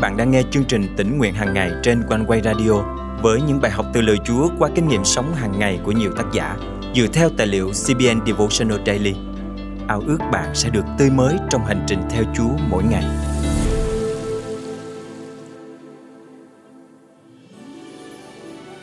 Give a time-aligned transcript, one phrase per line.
[0.00, 2.72] bạn đang nghe chương trình tỉnh nguyện hàng ngày trên quanh quay radio
[3.22, 6.12] với những bài học từ lời Chúa qua kinh nghiệm sống hàng ngày của nhiều
[6.16, 6.56] tác giả
[6.94, 9.14] dựa theo tài liệu CBN Devotional Daily.
[9.88, 13.04] Ao ước bạn sẽ được tươi mới trong hành trình theo Chúa mỗi ngày.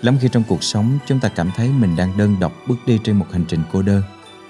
[0.01, 2.99] Lắm khi trong cuộc sống chúng ta cảm thấy mình đang đơn độc bước đi
[3.03, 4.01] trên một hành trình cô đơn,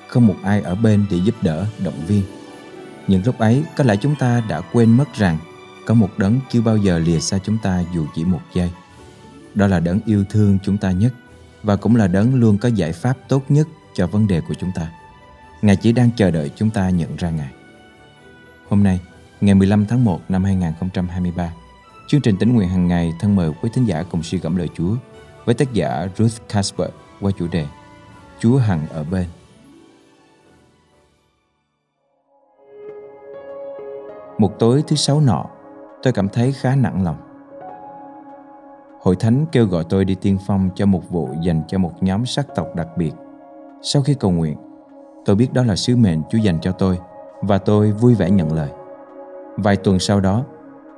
[0.07, 2.23] không một ai ở bên để giúp đỡ, động viên.
[3.07, 5.37] Những lúc ấy có lẽ chúng ta đã quên mất rằng
[5.85, 8.71] có một đấng chưa bao giờ lìa xa chúng ta dù chỉ một giây.
[9.55, 11.13] Đó là đấng yêu thương chúng ta nhất
[11.63, 14.71] và cũng là đấng luôn có giải pháp tốt nhất cho vấn đề của chúng
[14.75, 14.91] ta.
[15.61, 17.51] Ngài chỉ đang chờ đợi chúng ta nhận ra Ngài.
[18.69, 18.99] Hôm nay,
[19.41, 21.53] ngày 15 tháng 1 năm 2023,
[22.07, 24.69] chương trình tính nguyện hàng ngày thân mời quý thính giả cùng suy gẫm lời
[24.77, 24.95] Chúa
[25.45, 26.89] với tác giả Ruth Casper
[27.21, 27.65] qua chủ đề
[28.39, 29.25] Chúa hằng ở bên.
[34.37, 35.45] Một tối thứ sáu nọ,
[36.05, 37.15] tôi cảm thấy khá nặng lòng.
[39.01, 42.25] Hội thánh kêu gọi tôi đi tiên phong cho một vụ dành cho một nhóm
[42.25, 43.11] sắc tộc đặc biệt.
[43.81, 44.57] Sau khi cầu nguyện,
[45.25, 46.99] tôi biết đó là sứ mệnh Chúa dành cho tôi
[47.41, 48.69] và tôi vui vẻ nhận lời.
[49.57, 50.43] Vài tuần sau đó,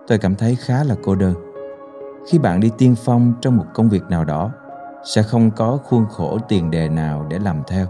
[0.08, 1.34] tôi cảm thấy khá là cô đơn.
[2.32, 4.52] Khi bạn đi tiên phong trong một công việc nào đó,
[5.06, 7.88] sẽ không có khuôn khổ tiền đề nào để làm theo.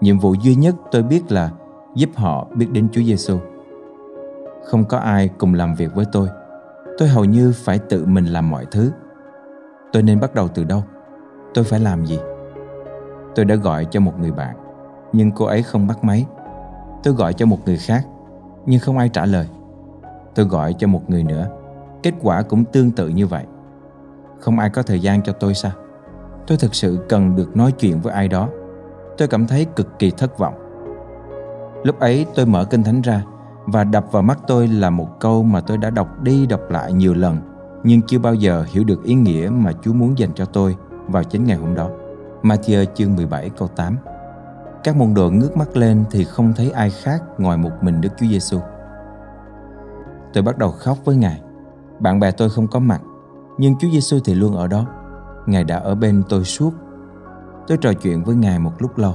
[0.00, 1.50] Nhiệm vụ duy nhất tôi biết là
[1.94, 3.38] giúp họ biết đến Chúa Giêsu
[4.64, 6.28] không có ai cùng làm việc với tôi
[6.98, 8.90] tôi hầu như phải tự mình làm mọi thứ.
[9.92, 10.82] Tôi nên bắt đầu từ đâu?
[11.54, 12.18] Tôi phải làm gì?
[13.34, 14.56] Tôi đã gọi cho một người bạn,
[15.12, 16.26] nhưng cô ấy không bắt máy.
[17.02, 18.06] Tôi gọi cho một người khác,
[18.66, 19.48] nhưng không ai trả lời.
[20.34, 21.46] Tôi gọi cho một người nữa,
[22.02, 23.44] kết quả cũng tương tự như vậy.
[24.40, 25.72] Không ai có thời gian cho tôi sao?
[26.46, 28.48] Tôi thực sự cần được nói chuyện với ai đó.
[29.18, 30.54] Tôi cảm thấy cực kỳ thất vọng.
[31.84, 33.22] Lúc ấy tôi mở kinh thánh ra
[33.66, 36.92] và đập vào mắt tôi là một câu mà tôi đã đọc đi đọc lại
[36.92, 37.36] nhiều lần
[37.84, 40.76] nhưng chưa bao giờ hiểu được ý nghĩa mà Chúa muốn dành cho tôi
[41.08, 41.88] vào chính ngày hôm đó.
[42.42, 43.96] Matthew chương 17 câu 8
[44.84, 48.08] Các môn đồ ngước mắt lên thì không thấy ai khác ngoài một mình Đức
[48.18, 48.58] Chúa Giêsu.
[50.32, 51.40] Tôi bắt đầu khóc với Ngài.
[52.00, 53.00] Bạn bè tôi không có mặt,
[53.58, 54.86] nhưng Chúa Giêsu thì luôn ở đó.
[55.46, 56.70] Ngài đã ở bên tôi suốt.
[57.66, 59.14] Tôi trò chuyện với Ngài một lúc lâu.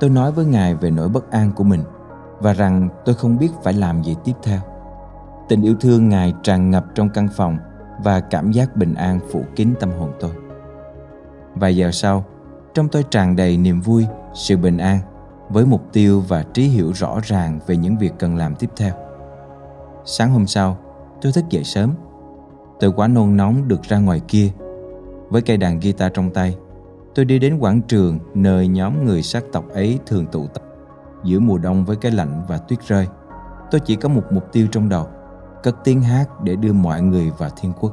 [0.00, 1.80] Tôi nói với Ngài về nỗi bất an của mình–
[2.40, 4.60] và rằng tôi không biết phải làm gì tiếp theo.
[5.48, 7.58] Tình yêu thương Ngài tràn ngập trong căn phòng
[8.04, 10.30] và cảm giác bình an phủ kín tâm hồn tôi.
[11.54, 12.24] Vài giờ sau,
[12.74, 14.98] trong tôi tràn đầy niềm vui, sự bình an
[15.48, 18.94] với mục tiêu và trí hiểu rõ ràng về những việc cần làm tiếp theo.
[20.04, 20.76] Sáng hôm sau,
[21.22, 21.94] tôi thức dậy sớm.
[22.80, 24.50] Tôi quá nôn nóng được ra ngoài kia.
[25.30, 26.56] Với cây đàn guitar trong tay,
[27.14, 30.62] tôi đi đến quảng trường nơi nhóm người sắc tộc ấy thường tụ tập
[31.26, 33.08] giữa mùa đông với cái lạnh và tuyết rơi.
[33.70, 35.06] Tôi chỉ có một mục tiêu trong đầu,
[35.62, 37.92] cất tiếng hát để đưa mọi người vào thiên quốc.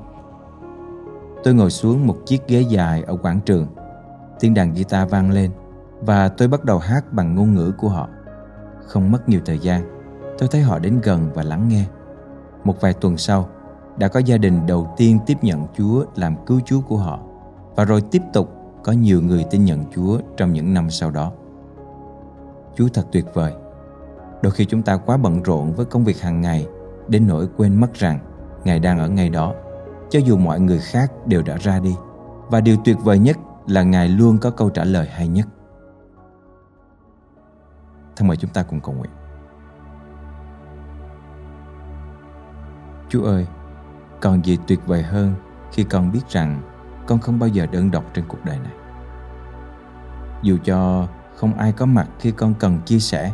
[1.44, 3.68] Tôi ngồi xuống một chiếc ghế dài ở quảng trường.
[4.40, 5.52] Tiếng đàn guitar vang lên
[6.02, 8.10] và tôi bắt đầu hát bằng ngôn ngữ của họ.
[8.88, 9.84] Không mất nhiều thời gian,
[10.38, 11.86] tôi thấy họ đến gần và lắng nghe.
[12.64, 13.50] Một vài tuần sau,
[13.98, 17.20] đã có gia đình đầu tiên tiếp nhận chúa làm cứu chúa của họ
[17.76, 18.50] và rồi tiếp tục
[18.84, 21.32] có nhiều người tin nhận chúa trong những năm sau đó.
[22.76, 23.54] Chúa thật tuyệt vời.
[24.42, 26.68] Đôi khi chúng ta quá bận rộn với công việc hàng ngày
[27.08, 28.20] đến nỗi quên mất rằng
[28.64, 29.54] Ngài đang ở ngay đó,
[30.10, 31.96] cho dù mọi người khác đều đã ra đi.
[32.50, 35.48] Và điều tuyệt vời nhất là Ngài luôn có câu trả lời hay nhất.
[38.16, 39.12] Thân mời chúng ta cùng cầu nguyện.
[43.10, 43.48] Chúa ơi,
[44.22, 45.34] còn gì tuyệt vời hơn
[45.72, 46.62] khi con biết rằng
[47.08, 48.74] con không bao giờ đơn độc trên cuộc đời này.
[50.42, 53.32] Dù cho không ai có mặt khi con cần chia sẻ.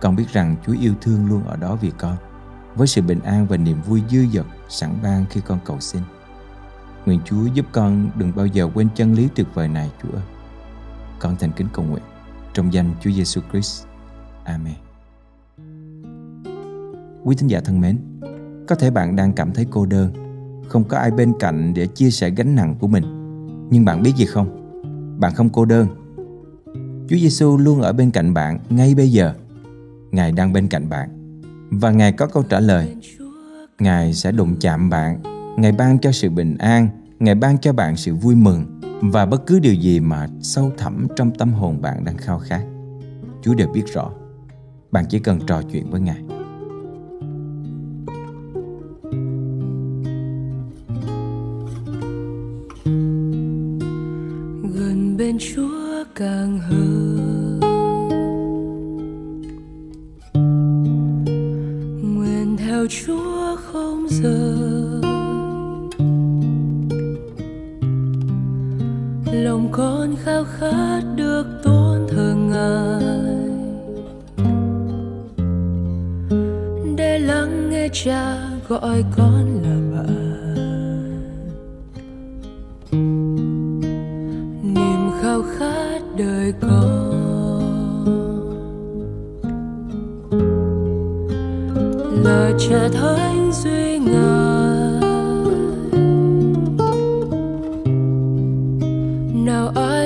[0.00, 2.16] Con biết rằng chúa yêu thương luôn ở đó vì con.
[2.74, 6.02] Với sự bình an và niềm vui dư dật sẵn ban khi con cầu xin.
[7.06, 10.12] Nguyện chúa giúp con đừng bao giờ quên chân lý tuyệt vời này, chúa.
[10.12, 10.22] Ơi
[11.22, 12.02] con thành kính cầu nguyện
[12.54, 13.86] trong danh chúa giêsu christ.
[14.44, 14.74] Amen.
[17.24, 17.98] Quý thính giả thân mến,
[18.68, 20.12] có thể bạn đang cảm thấy cô đơn,
[20.68, 23.04] không có ai bên cạnh để chia sẻ gánh nặng của mình.
[23.70, 24.48] Nhưng bạn biết gì không?
[25.20, 25.86] Bạn không cô đơn
[27.12, 29.34] Chúa Giêsu luôn ở bên cạnh bạn ngay bây giờ.
[30.10, 31.08] Ngài đang bên cạnh bạn
[31.70, 32.96] và Ngài có câu trả lời.
[33.78, 35.22] Ngài sẽ đụng chạm bạn,
[35.56, 36.88] Ngài ban cho sự bình an,
[37.18, 41.06] Ngài ban cho bạn sự vui mừng và bất cứ điều gì mà sâu thẳm
[41.16, 42.62] trong tâm hồn bạn đang khao khát.
[43.42, 44.10] Chúa đều biết rõ.
[44.90, 46.41] Bạn chỉ cần trò chuyện với Ngài.
[62.82, 65.02] nào chúa không rời
[69.42, 73.02] lòng con khao khát được tôn thờ ngài.
[76.96, 78.36] Để lắng nghe cha
[78.68, 79.81] gọi con là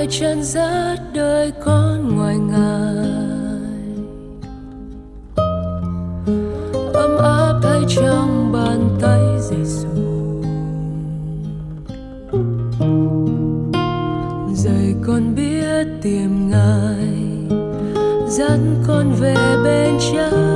[0.07, 3.07] nào chân dắt đời con ngoài ngài.
[6.93, 9.87] Ấm áp thấy trong bàn tay Giêsu
[14.53, 17.07] dạy con biết tìm ngài
[18.29, 20.46] dẫn con về bên cha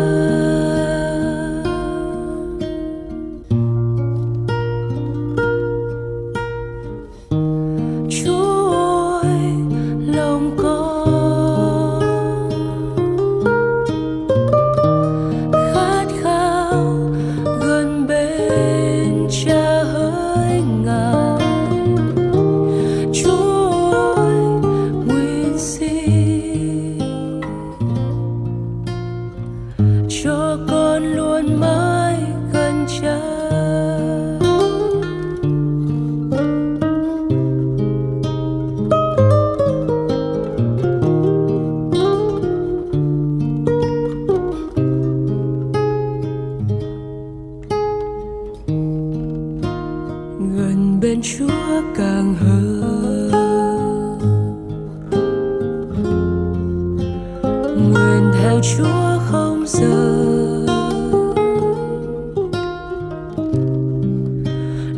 [57.91, 60.67] nguyện theo Chúa không rời.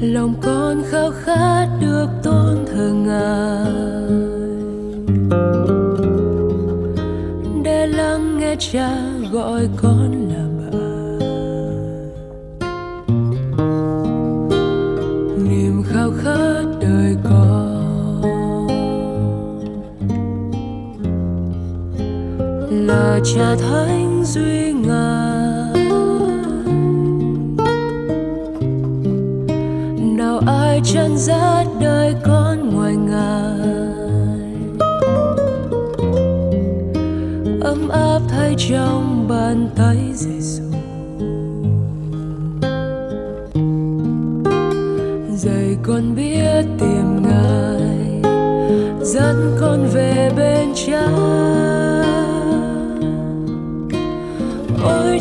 [0.01, 3.73] Lòng con khao khát được tôn thờ ngài.
[7.63, 9.02] Để lắng nghe cha
[23.37, 25.85] là cha thánh duy ngài
[30.17, 33.93] nào ai chân giác đời con ngoài ngài?
[37.61, 40.63] Ấm áp thay trong bàn tay Giêsu
[45.35, 48.21] dạy con biết tìm ngài,
[49.01, 50.52] dẫn con về bên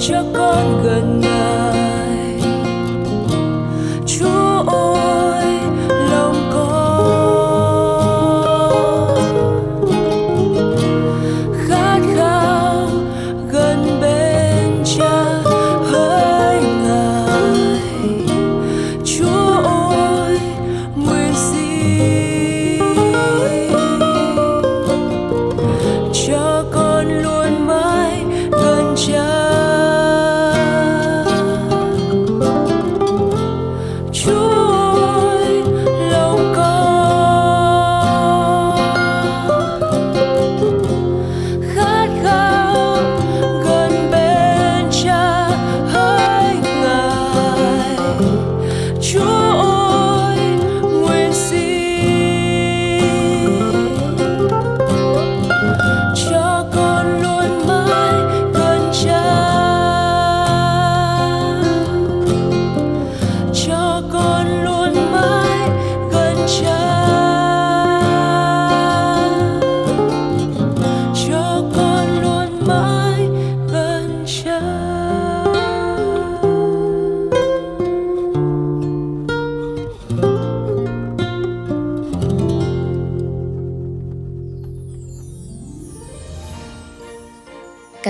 [0.09, 1.12] cho con gần